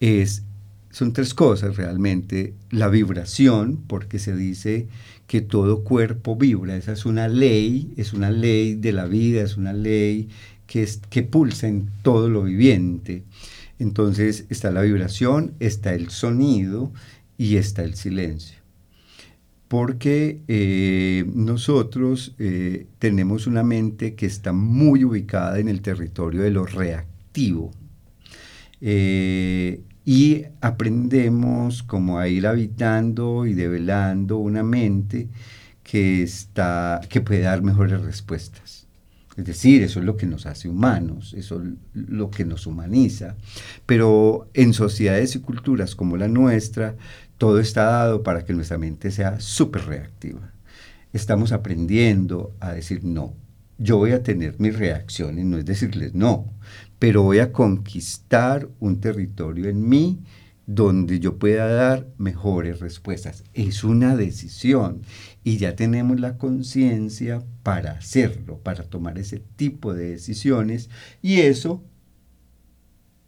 es 0.00 0.44
son 0.92 1.14
tres 1.14 1.34
cosas 1.34 1.76
realmente. 1.76 2.54
La 2.70 2.88
vibración, 2.88 3.82
porque 3.86 4.18
se 4.18 4.36
dice 4.36 4.88
que 5.26 5.40
todo 5.40 5.82
cuerpo 5.84 6.36
vibra. 6.36 6.76
Esa 6.76 6.92
es 6.92 7.06
una 7.06 7.28
ley, 7.28 7.92
es 7.96 8.12
una 8.12 8.30
ley 8.30 8.74
de 8.74 8.92
la 8.92 9.06
vida, 9.06 9.42
es 9.42 9.56
una 9.56 9.72
ley 9.72 10.28
que, 10.66 10.82
es, 10.82 11.00
que 11.08 11.22
pulsa 11.22 11.66
en 11.66 11.90
todo 12.02 12.28
lo 12.28 12.44
viviente. 12.44 13.24
Entonces 13.78 14.44
está 14.50 14.70
la 14.70 14.82
vibración, 14.82 15.54
está 15.58 15.94
el 15.94 16.10
sonido 16.10 16.92
y 17.38 17.56
está 17.56 17.82
el 17.82 17.94
silencio. 17.94 18.61
Porque 19.72 20.42
eh, 20.48 21.24
nosotros 21.34 22.34
eh, 22.38 22.88
tenemos 22.98 23.46
una 23.46 23.62
mente 23.62 24.14
que 24.14 24.26
está 24.26 24.52
muy 24.52 25.02
ubicada 25.02 25.58
en 25.60 25.68
el 25.70 25.80
territorio 25.80 26.42
de 26.42 26.50
lo 26.50 26.66
reactivo. 26.66 27.70
Eh, 28.82 29.80
y 30.04 30.42
aprendemos 30.60 31.82
como 31.84 32.18
a 32.18 32.28
ir 32.28 32.46
habitando 32.46 33.46
y 33.46 33.54
develando 33.54 34.36
una 34.36 34.62
mente 34.62 35.30
que, 35.82 36.22
está, 36.22 37.00
que 37.08 37.22
puede 37.22 37.40
dar 37.40 37.62
mejores 37.62 38.02
respuestas. 38.02 38.81
Es 39.36 39.44
decir, 39.46 39.82
eso 39.82 40.00
es 40.00 40.04
lo 40.04 40.16
que 40.16 40.26
nos 40.26 40.44
hace 40.44 40.68
humanos, 40.68 41.34
eso 41.36 41.62
es 41.62 41.70
lo 41.94 42.30
que 42.30 42.44
nos 42.44 42.66
humaniza. 42.66 43.36
Pero 43.86 44.50
en 44.52 44.74
sociedades 44.74 45.34
y 45.34 45.40
culturas 45.40 45.94
como 45.94 46.16
la 46.16 46.28
nuestra, 46.28 46.96
todo 47.38 47.58
está 47.58 47.84
dado 47.84 48.22
para 48.22 48.44
que 48.44 48.52
nuestra 48.52 48.78
mente 48.78 49.10
sea 49.10 49.40
súper 49.40 49.86
reactiva. 49.86 50.52
Estamos 51.12 51.52
aprendiendo 51.52 52.54
a 52.60 52.72
decir 52.72 53.04
no. 53.04 53.34
Yo 53.78 53.96
voy 53.96 54.12
a 54.12 54.22
tener 54.22 54.60
mis 54.60 54.78
reacciones, 54.78 55.44
no 55.44 55.58
es 55.58 55.64
decirles 55.64 56.14
no, 56.14 56.52
pero 56.98 57.22
voy 57.22 57.38
a 57.38 57.52
conquistar 57.52 58.68
un 58.80 59.00
territorio 59.00 59.68
en 59.68 59.88
mí 59.88 60.20
donde 60.66 61.20
yo 61.20 61.38
pueda 61.38 61.66
dar 61.66 62.06
mejores 62.18 62.80
respuestas. 62.80 63.44
Es 63.52 63.84
una 63.84 64.16
decisión 64.16 65.02
y 65.42 65.56
ya 65.56 65.74
tenemos 65.76 66.20
la 66.20 66.38
conciencia 66.38 67.42
para 67.62 67.92
hacerlo, 67.92 68.58
para 68.58 68.84
tomar 68.84 69.18
ese 69.18 69.40
tipo 69.56 69.92
de 69.94 70.10
decisiones 70.10 70.88
y 71.20 71.40
eso 71.40 71.84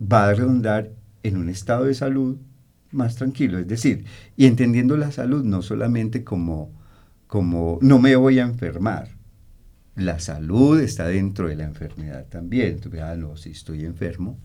va 0.01 0.29
a 0.29 0.35
redundar 0.35 0.92
en 1.23 1.37
un 1.37 1.49
estado 1.49 1.85
de 1.85 1.94
salud 1.94 2.38
más 2.90 3.16
tranquilo, 3.16 3.59
es 3.59 3.66
decir, 3.66 4.05
y 4.37 4.47
entendiendo 4.47 4.97
la 4.97 5.11
salud 5.11 5.42
no 5.42 5.62
solamente 5.62 6.23
como, 6.23 6.70
como 7.27 7.79
no 7.83 7.99
me 7.99 8.14
voy 8.14 8.38
a 8.38 8.44
enfermar, 8.44 9.09
la 9.97 10.18
salud 10.18 10.81
está 10.81 11.07
dentro 11.07 11.49
de 11.49 11.57
la 11.57 11.64
enfermedad 11.64 12.27
también. 12.29 12.75
Entonces, 12.75 13.01
ah, 13.01 13.16
no, 13.16 13.37
si 13.37 13.51
estoy 13.51 13.85
enfermo. 13.85 14.38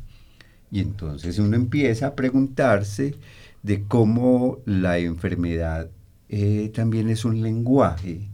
Y 0.71 0.81
entonces 0.81 1.39
uno 1.39 1.55
empieza 1.55 2.07
a 2.07 2.15
preguntarse 2.15 3.15
de 3.63 3.83
cómo 3.83 4.59
la 4.65 4.99
enfermedad 4.99 5.89
eh, 6.29 6.71
también 6.73 7.09
es 7.09 7.25
un 7.25 7.41
lenguaje 7.41 8.29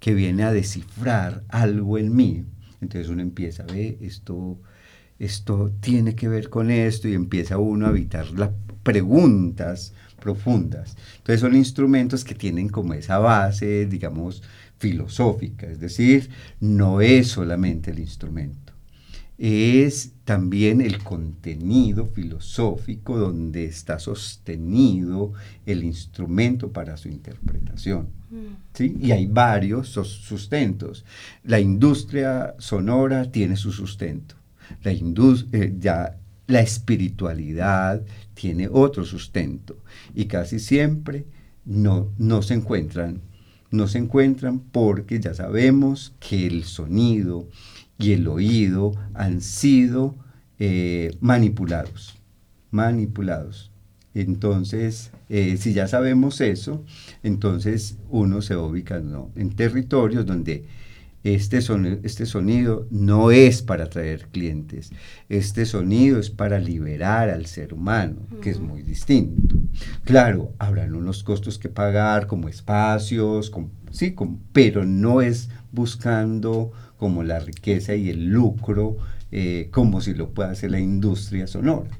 que 0.00 0.14
viene 0.14 0.44
a 0.44 0.52
descifrar 0.52 1.44
algo 1.48 1.98
en 1.98 2.14
mí. 2.14 2.44
Entonces 2.80 3.08
uno 3.10 3.22
empieza 3.22 3.62
a 3.62 3.66
ver 3.66 3.96
esto, 4.00 4.58
esto 5.18 5.72
tiene 5.80 6.14
que 6.14 6.28
ver 6.28 6.50
con 6.50 6.70
esto 6.70 7.08
y 7.08 7.14
empieza 7.14 7.58
uno 7.58 7.86
a 7.86 7.90
evitar 7.90 8.30
las 8.32 8.50
preguntas 8.82 9.92
profundas. 10.20 10.96
Entonces 11.18 11.40
son 11.40 11.54
instrumentos 11.54 12.24
que 12.24 12.34
tienen 12.34 12.68
como 12.68 12.94
esa 12.94 13.18
base, 13.18 13.86
digamos, 13.86 14.42
filosófica, 14.78 15.66
es 15.66 15.80
decir, 15.80 16.30
no 16.60 17.00
es 17.00 17.28
solamente 17.28 17.90
el 17.90 17.98
instrumento, 17.98 18.63
es 19.38 20.12
también 20.24 20.80
el 20.80 21.02
contenido 21.02 22.06
filosófico 22.06 23.18
donde 23.18 23.64
está 23.64 23.98
sostenido 23.98 25.32
el 25.66 25.84
instrumento 25.84 26.72
para 26.72 26.96
su 26.96 27.08
interpretación. 27.08 28.08
Mm. 28.30 28.36
¿sí? 28.72 28.96
Y 29.00 29.12
hay 29.12 29.26
varios 29.26 29.88
sustentos. 29.88 31.04
La 31.42 31.60
industria 31.60 32.54
sonora 32.58 33.30
tiene 33.30 33.56
su 33.56 33.72
sustento. 33.72 34.36
La, 34.82 34.92
eh, 34.92 35.74
ya, 35.78 36.16
la 36.46 36.60
espiritualidad 36.60 38.02
tiene 38.34 38.68
otro 38.70 39.04
sustento. 39.04 39.78
Y 40.14 40.26
casi 40.26 40.58
siempre 40.58 41.26
no, 41.64 42.10
no 42.18 42.40
se 42.42 42.54
encuentran 42.54 43.20
no 43.74 43.88
se 43.88 43.98
encuentran 43.98 44.60
porque 44.60 45.20
ya 45.20 45.34
sabemos 45.34 46.14
que 46.20 46.46
el 46.46 46.64
sonido 46.64 47.48
y 47.98 48.12
el 48.12 48.26
oído 48.28 48.92
han 49.14 49.40
sido 49.40 50.16
eh, 50.58 51.16
manipulados, 51.20 52.18
manipulados. 52.70 53.70
Entonces, 54.14 55.10
eh, 55.28 55.56
si 55.58 55.72
ya 55.72 55.88
sabemos 55.88 56.40
eso, 56.40 56.84
entonces 57.22 57.98
uno 58.10 58.42
se 58.42 58.56
ubica 58.56 59.02
en 59.34 59.50
territorios 59.56 60.24
donde 60.24 60.64
este 61.24 61.62
sonido, 61.62 61.98
este 62.02 62.26
sonido 62.26 62.86
no 62.90 63.30
es 63.30 63.62
para 63.62 63.84
atraer 63.84 64.28
clientes, 64.30 64.92
este 65.30 65.64
sonido 65.64 66.20
es 66.20 66.28
para 66.30 66.58
liberar 66.58 67.30
al 67.30 67.46
ser 67.46 67.72
humano, 67.72 68.26
que 68.42 68.50
es 68.50 68.60
muy 68.60 68.82
distinto. 68.82 69.56
Claro, 70.04 70.52
habrán 70.58 70.94
unos 70.94 71.24
costos 71.24 71.58
que 71.58 71.70
pagar 71.70 72.26
como 72.26 72.48
espacios, 72.48 73.50
sí, 73.90 74.14
pero 74.52 74.84
no 74.84 75.22
es 75.22 75.48
buscando 75.72 76.72
como 77.04 77.22
la 77.22 77.38
riqueza 77.38 77.94
y 77.94 78.08
el 78.08 78.28
lucro 78.28 78.96
eh, 79.30 79.68
como 79.70 80.00
si 80.00 80.14
lo 80.14 80.30
pueda 80.30 80.52
hacer 80.52 80.70
la 80.70 80.80
industria 80.80 81.46
sonora. 81.46 81.90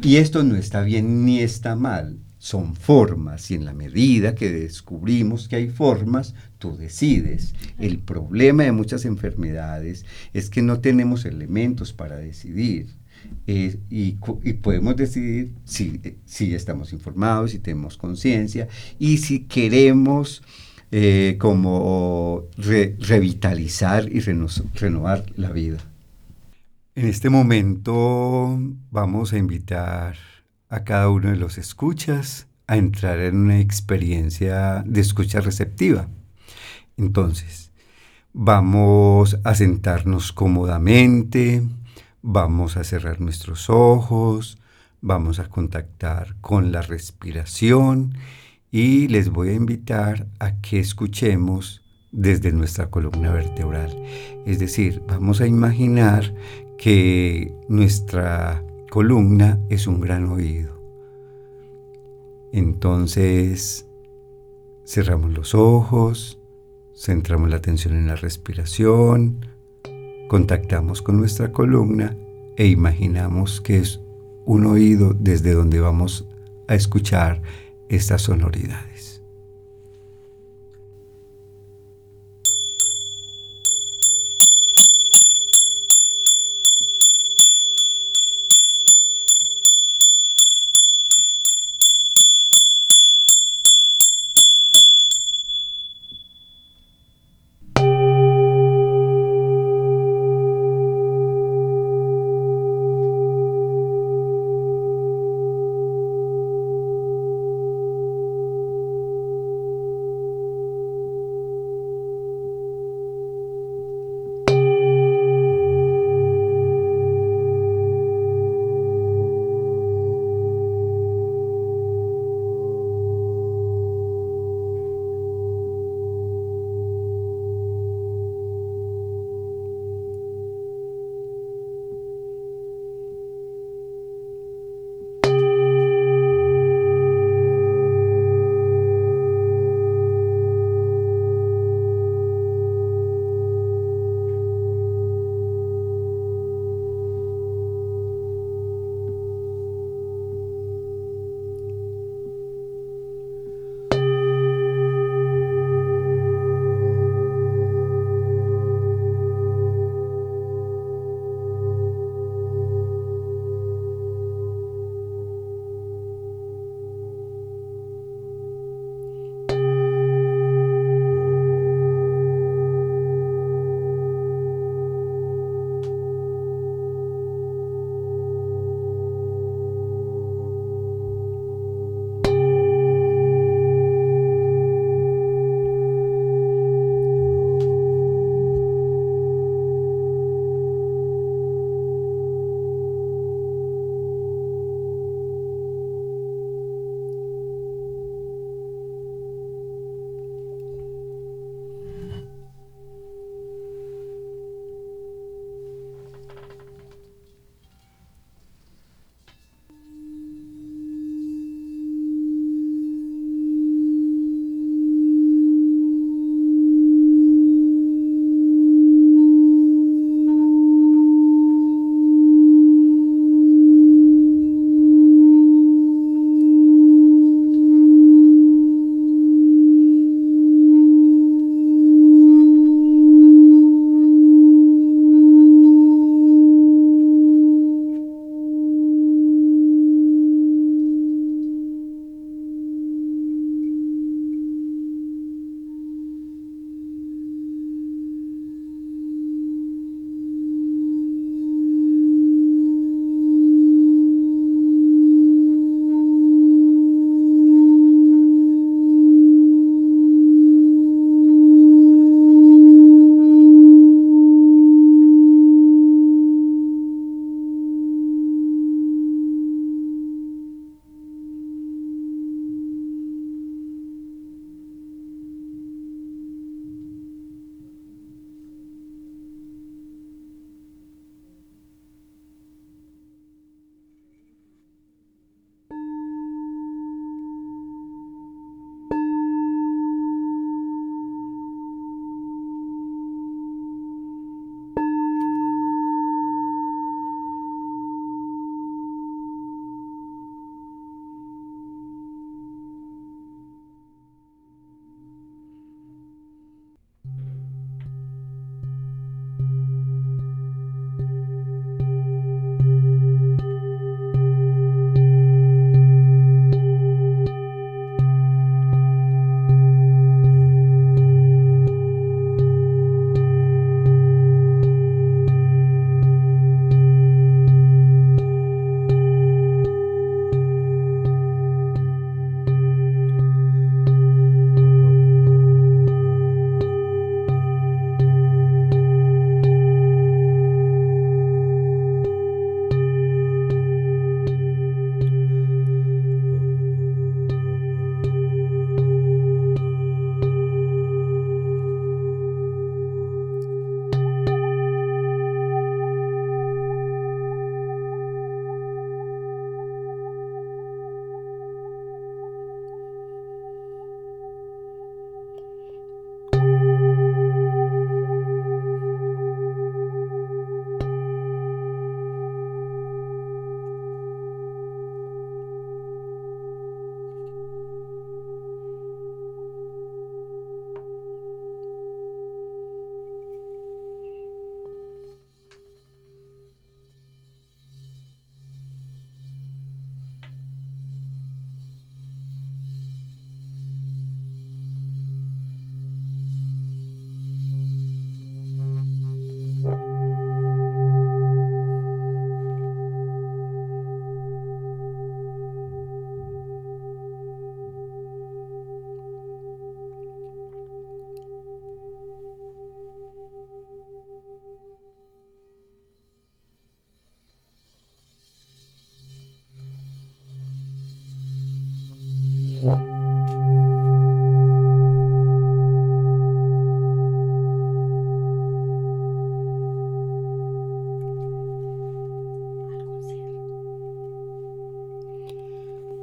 Y 0.00 0.16
esto 0.16 0.42
no 0.44 0.56
está 0.56 0.80
bien 0.80 1.26
ni 1.26 1.40
está 1.40 1.76
mal, 1.76 2.16
son 2.38 2.74
formas 2.74 3.50
y 3.50 3.54
en 3.54 3.66
la 3.66 3.74
medida 3.74 4.34
que 4.34 4.50
descubrimos 4.50 5.46
que 5.46 5.56
hay 5.56 5.68
formas, 5.68 6.34
tú 6.56 6.74
decides. 6.74 7.52
El 7.78 7.98
problema 7.98 8.62
de 8.62 8.72
muchas 8.72 9.04
enfermedades 9.04 10.06
es 10.32 10.48
que 10.48 10.62
no 10.62 10.80
tenemos 10.80 11.26
elementos 11.26 11.92
para 11.92 12.16
decidir. 12.16 12.86
Eh, 13.46 13.78
y, 13.90 14.12
podemos 14.62 14.96
decidir 14.96 15.52
si, 15.66 16.00
si, 16.24 16.54
estamos 16.54 16.94
informados, 16.94 17.50
si 17.50 17.58
tenemos 17.58 17.98
conciencia 17.98 18.68
y 18.98 19.18
si 19.18 19.40
queremos 19.40 20.42
eh, 20.92 21.36
como 21.38 22.44
revitalizar 22.56 24.08
y 24.08 24.20
renovar 24.20 25.24
la 25.36 25.50
vida. 25.50 25.78
En 26.94 27.08
este 27.08 27.28
momento 27.28 28.58
vamos 28.90 29.32
a 29.32 29.38
invitar 29.38 30.16
a 30.68 30.84
cada 30.84 31.10
uno 31.10 31.30
de 31.30 31.36
los 31.36 31.58
escuchas 31.58 32.46
a 32.66 32.76
entrar 32.76 33.18
en 33.18 33.36
una 33.36 33.60
experiencia 33.60 34.82
de 34.86 35.00
escucha 35.00 35.40
receptiva. 35.40 36.08
Entonces, 36.96 37.70
vamos 38.32 39.38
a 39.44 39.54
sentarnos 39.54 40.32
cómodamente, 40.32 41.62
vamos 42.22 42.76
a 42.76 42.84
cerrar 42.84 43.20
nuestros 43.20 43.70
ojos, 43.70 44.58
vamos 45.00 45.38
a 45.38 45.48
contactar 45.48 46.36
con 46.40 46.72
la 46.72 46.82
respiración 46.82 48.14
y 48.70 49.08
les 49.08 49.30
voy 49.30 49.50
a 49.50 49.54
invitar 49.54 50.26
a 50.38 50.60
que 50.60 50.78
escuchemos 50.78 51.82
desde 52.12 52.52
nuestra 52.52 52.90
columna 52.90 53.32
vertebral. 53.32 53.96
Es 54.44 54.58
decir, 54.58 55.02
vamos 55.06 55.40
a 55.40 55.46
imaginar 55.46 56.34
que 56.78 57.54
nuestra 57.68 58.62
columna 58.90 59.58
es 59.70 59.86
un 59.86 60.00
gran 60.00 60.26
oído. 60.26 60.76
Entonces, 62.52 63.86
Cerramos 64.86 65.32
los 65.32 65.56
ojos, 65.56 66.38
centramos 66.94 67.50
la 67.50 67.56
atención 67.56 67.96
en 67.96 68.06
la 68.06 68.14
respiración, 68.14 69.44
contactamos 70.28 71.02
con 71.02 71.16
nuestra 71.16 71.50
columna 71.50 72.16
e 72.56 72.68
imaginamos 72.68 73.60
que 73.60 73.78
es 73.78 74.00
un 74.44 74.64
oído 74.64 75.12
desde 75.12 75.54
donde 75.54 75.80
vamos 75.80 76.28
a 76.68 76.76
escuchar 76.76 77.42
estas 77.88 78.22
sonoridades. 78.22 78.95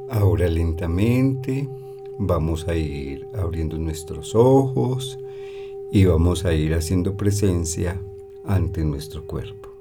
Ahora 0.09 0.47
lentamente 0.47 1.67
vamos 2.19 2.67
a 2.67 2.75
ir 2.75 3.27
abriendo 3.33 3.77
nuestros 3.77 4.35
ojos 4.35 5.19
y 5.91 6.05
vamos 6.05 6.45
a 6.45 6.53
ir 6.53 6.75
haciendo 6.75 7.17
presencia 7.17 7.99
ante 8.45 8.83
nuestro 8.85 9.25
cuerpo. 9.25 9.72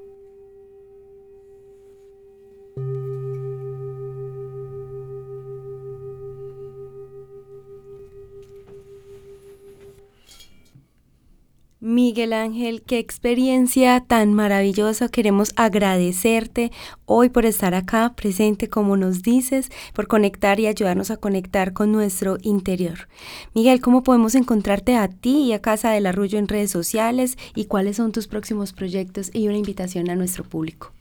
Ángel, 12.43 12.83
qué 12.83 12.99
experiencia 12.99 14.01
tan 14.01 14.35
maravillosa. 14.35 15.09
Queremos 15.09 15.53
agradecerte 15.57 16.73
hoy 17.07 17.29
por 17.29 17.47
estar 17.47 17.75
acá 17.75 18.15
presente, 18.17 18.69
como 18.69 18.97
nos 18.97 19.23
dices, 19.23 19.71
por 19.95 20.09
conectar 20.09 20.59
y 20.59 20.67
ayudarnos 20.67 21.11
a 21.11 21.17
conectar 21.17 21.73
con 21.73 21.93
nuestro 21.93 22.39
interior. 22.43 23.09
Miguel, 23.55 23.81
¿cómo 23.81 24.03
podemos 24.03 24.35
encontrarte 24.35 24.97
a 24.97 25.09
ti 25.09 25.45
y 25.45 25.53
a 25.53 25.63
Casa 25.63 25.91
del 25.93 26.07
Arrullo 26.07 26.39
en 26.39 26.49
redes 26.49 26.71
sociales 26.71 27.39
y 27.55 27.67
cuáles 27.67 27.97
son 27.97 28.13
tus 28.13 28.27
próximos 28.27 28.73
proyectos 28.73 29.31
y 29.33 29.47
una 29.47 29.59
invitación 29.59 30.11
a 30.11 30.17
nuestro 30.17 30.43
público? 30.43 30.93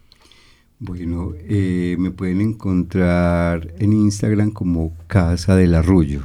Bueno, 0.80 1.34
eh, 1.38 1.96
me 1.98 2.12
pueden 2.12 2.40
encontrar 2.42 3.74
en 3.80 3.94
Instagram 3.94 4.52
como 4.52 4.94
Casa 5.08 5.56
del 5.56 5.76
Arrullo 5.76 6.22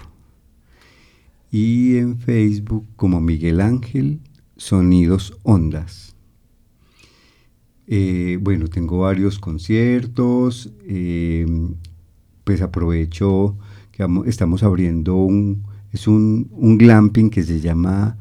y 1.50 1.96
en 1.96 2.18
Facebook 2.18 2.86
como 2.96 3.20
Miguel 3.20 3.60
Ángel 3.60 4.20
sonidos 4.56 5.36
ondas. 5.42 6.14
Eh, 7.86 8.38
bueno, 8.40 8.68
tengo 8.68 9.00
varios 9.00 9.38
conciertos, 9.38 10.72
eh, 10.84 11.46
pues 12.42 12.60
aprovecho 12.60 13.56
que 13.92 14.04
estamos 14.26 14.62
abriendo 14.62 15.14
un, 15.14 15.64
es 15.92 16.08
un, 16.08 16.48
glamping 16.78 17.30
que 17.30 17.42
se 17.42 17.60
llama 17.60 18.18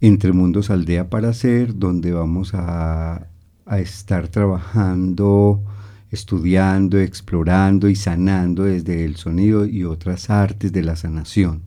Entre 0.00 0.32
Mundos 0.32 0.70
Aldea 0.70 1.08
para 1.08 1.30
Hacer, 1.30 1.76
donde 1.76 2.12
vamos 2.12 2.52
a, 2.54 3.28
a 3.64 3.78
estar 3.78 4.28
trabajando, 4.28 5.64
estudiando, 6.10 6.98
explorando 6.98 7.88
y 7.88 7.96
sanando 7.96 8.64
desde 8.64 9.04
el 9.04 9.16
sonido 9.16 9.64
y 9.66 9.84
otras 9.84 10.28
artes 10.28 10.72
de 10.72 10.82
la 10.82 10.96
sanación. 10.96 11.62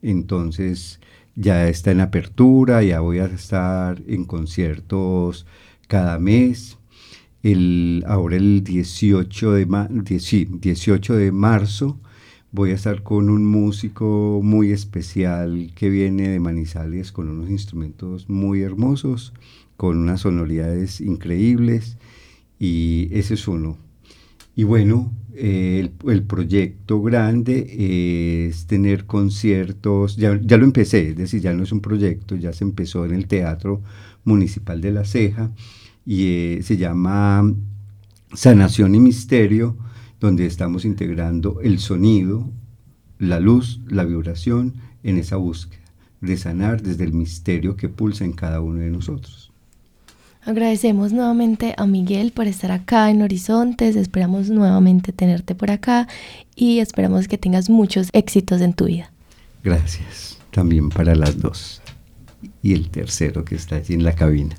Entonces, 0.00 1.00
ya 1.38 1.68
está 1.68 1.92
en 1.92 2.00
apertura, 2.00 2.82
ya 2.82 2.98
voy 2.98 3.20
a 3.20 3.26
estar 3.26 4.02
en 4.08 4.24
conciertos 4.24 5.46
cada 5.86 6.18
mes. 6.18 6.78
El, 7.44 8.02
ahora 8.08 8.36
el 8.36 8.64
18 8.64 9.52
de, 9.52 9.66
18 10.60 11.14
de 11.14 11.32
marzo 11.32 12.00
voy 12.50 12.72
a 12.72 12.74
estar 12.74 13.04
con 13.04 13.30
un 13.30 13.44
músico 13.44 14.40
muy 14.42 14.72
especial 14.72 15.70
que 15.76 15.88
viene 15.90 16.28
de 16.28 16.40
Manizales 16.40 17.12
con 17.12 17.28
unos 17.28 17.50
instrumentos 17.50 18.28
muy 18.28 18.62
hermosos, 18.62 19.32
con 19.76 19.96
unas 19.96 20.22
sonoridades 20.22 21.00
increíbles 21.00 21.98
y 22.58 23.08
ese 23.12 23.34
es 23.34 23.46
uno. 23.46 23.78
Y 24.56 24.64
bueno, 24.64 25.12
el, 25.38 26.22
proyecto 26.22 27.00
grande 27.02 28.46
es 28.48 28.66
tener 28.66 29.06
conciertos, 29.06 30.16
ya, 30.16 30.34
lo 30.34 30.64
empecé, 30.64 31.10
es 31.10 31.16
decir, 31.16 31.40
ya 31.40 31.52
no 31.52 31.62
es 31.62 31.72
un 31.72 31.80
proyecto, 31.80 32.36
ya 32.36 32.52
se 32.52 32.64
empezó 32.64 33.04
en 33.04 33.14
el 33.14 33.26
Teatro 33.26 33.82
Municipal 34.24 34.80
de 34.80 34.92
La 34.92 35.04
Ceja 35.04 35.52
y 36.04 36.26
eh, 36.26 36.60
se 36.62 36.76
llama 36.76 37.54
Sanación 38.34 38.94
y 38.94 39.00
Misterio, 39.00 39.76
donde 40.20 40.46
estamos 40.46 40.84
integrando 40.84 41.60
el 41.60 41.78
sonido, 41.78 42.50
la 43.18 43.40
luz, 43.40 43.80
la 43.88 44.04
vibración 44.04 44.74
en 45.02 45.18
esa 45.18 45.36
búsqueda 45.36 45.78
de 46.20 46.36
sanar 46.36 46.82
desde 46.82 47.04
el 47.04 47.12
misterio 47.12 47.76
que 47.76 47.88
pulsa 47.88 48.24
en 48.24 48.32
cada 48.32 48.60
uno 48.60 48.80
de 48.80 48.90
nosotros. 48.90 49.47
Agradecemos 50.44 51.12
nuevamente 51.12 51.74
a 51.76 51.86
Miguel 51.86 52.32
por 52.32 52.46
estar 52.46 52.70
acá 52.70 53.10
en 53.10 53.22
Horizontes, 53.22 53.96
esperamos 53.96 54.48
nuevamente 54.50 55.12
tenerte 55.12 55.54
por 55.54 55.70
acá 55.70 56.08
y 56.54 56.78
esperamos 56.78 57.28
que 57.28 57.38
tengas 57.38 57.68
muchos 57.68 58.08
éxitos 58.12 58.60
en 58.60 58.72
tu 58.72 58.86
vida. 58.86 59.12
Gracias, 59.62 60.38
también 60.50 60.88
para 60.88 61.14
las 61.14 61.38
dos. 61.38 61.82
Y 62.62 62.72
el 62.72 62.88
tercero 62.88 63.44
que 63.44 63.56
está 63.56 63.76
allí 63.76 63.94
en 63.94 64.04
la 64.04 64.14
cabina. 64.14 64.56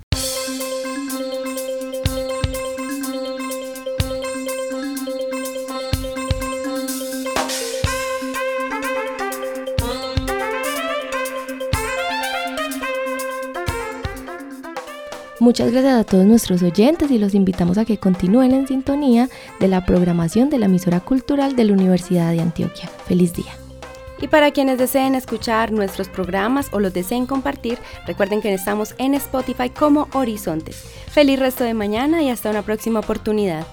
Muchas 15.40 15.72
gracias 15.72 15.98
a 15.98 16.04
todos 16.04 16.26
nuestros 16.26 16.62
oyentes 16.64 17.10
y 17.12 17.18
los 17.18 17.34
invitamos 17.34 17.78
a 17.78 17.86
que 17.86 17.98
continúen 17.98 18.52
en 18.52 18.68
sintonía 18.68 19.30
de 19.62 19.70
la 19.70 19.86
programación 19.86 20.50
de 20.50 20.60
la 20.60 20.66
emisora 20.66 21.00
cultural 21.00 21.56
de 21.56 21.64
la 21.64 21.74
Universidad 21.74 22.34
de 22.34 22.42
Antioquia. 22.42 22.90
Feliz 23.06 23.34
día. 23.34 23.54
Y 24.22 24.28
para 24.28 24.52
quienes 24.52 24.78
deseen 24.78 25.16
escuchar 25.16 25.72
nuestros 25.72 26.10
programas 26.10 26.68
o 26.74 26.82
los 26.82 26.94
deseen 26.94 27.26
compartir, 27.26 27.78
recuerden 28.06 28.42
que 28.42 28.54
estamos 28.54 28.94
en 28.98 29.14
Spotify 29.14 29.70
como 29.70 30.10
Horizontes. 30.12 30.84
Feliz 31.08 31.40
resto 31.40 31.64
de 31.64 31.74
mañana 31.74 32.22
y 32.22 32.30
hasta 32.30 32.50
una 32.50 32.62
próxima 32.62 33.00
oportunidad. 33.00 33.66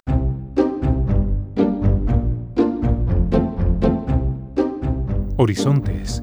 Horizontes, 5.36 6.22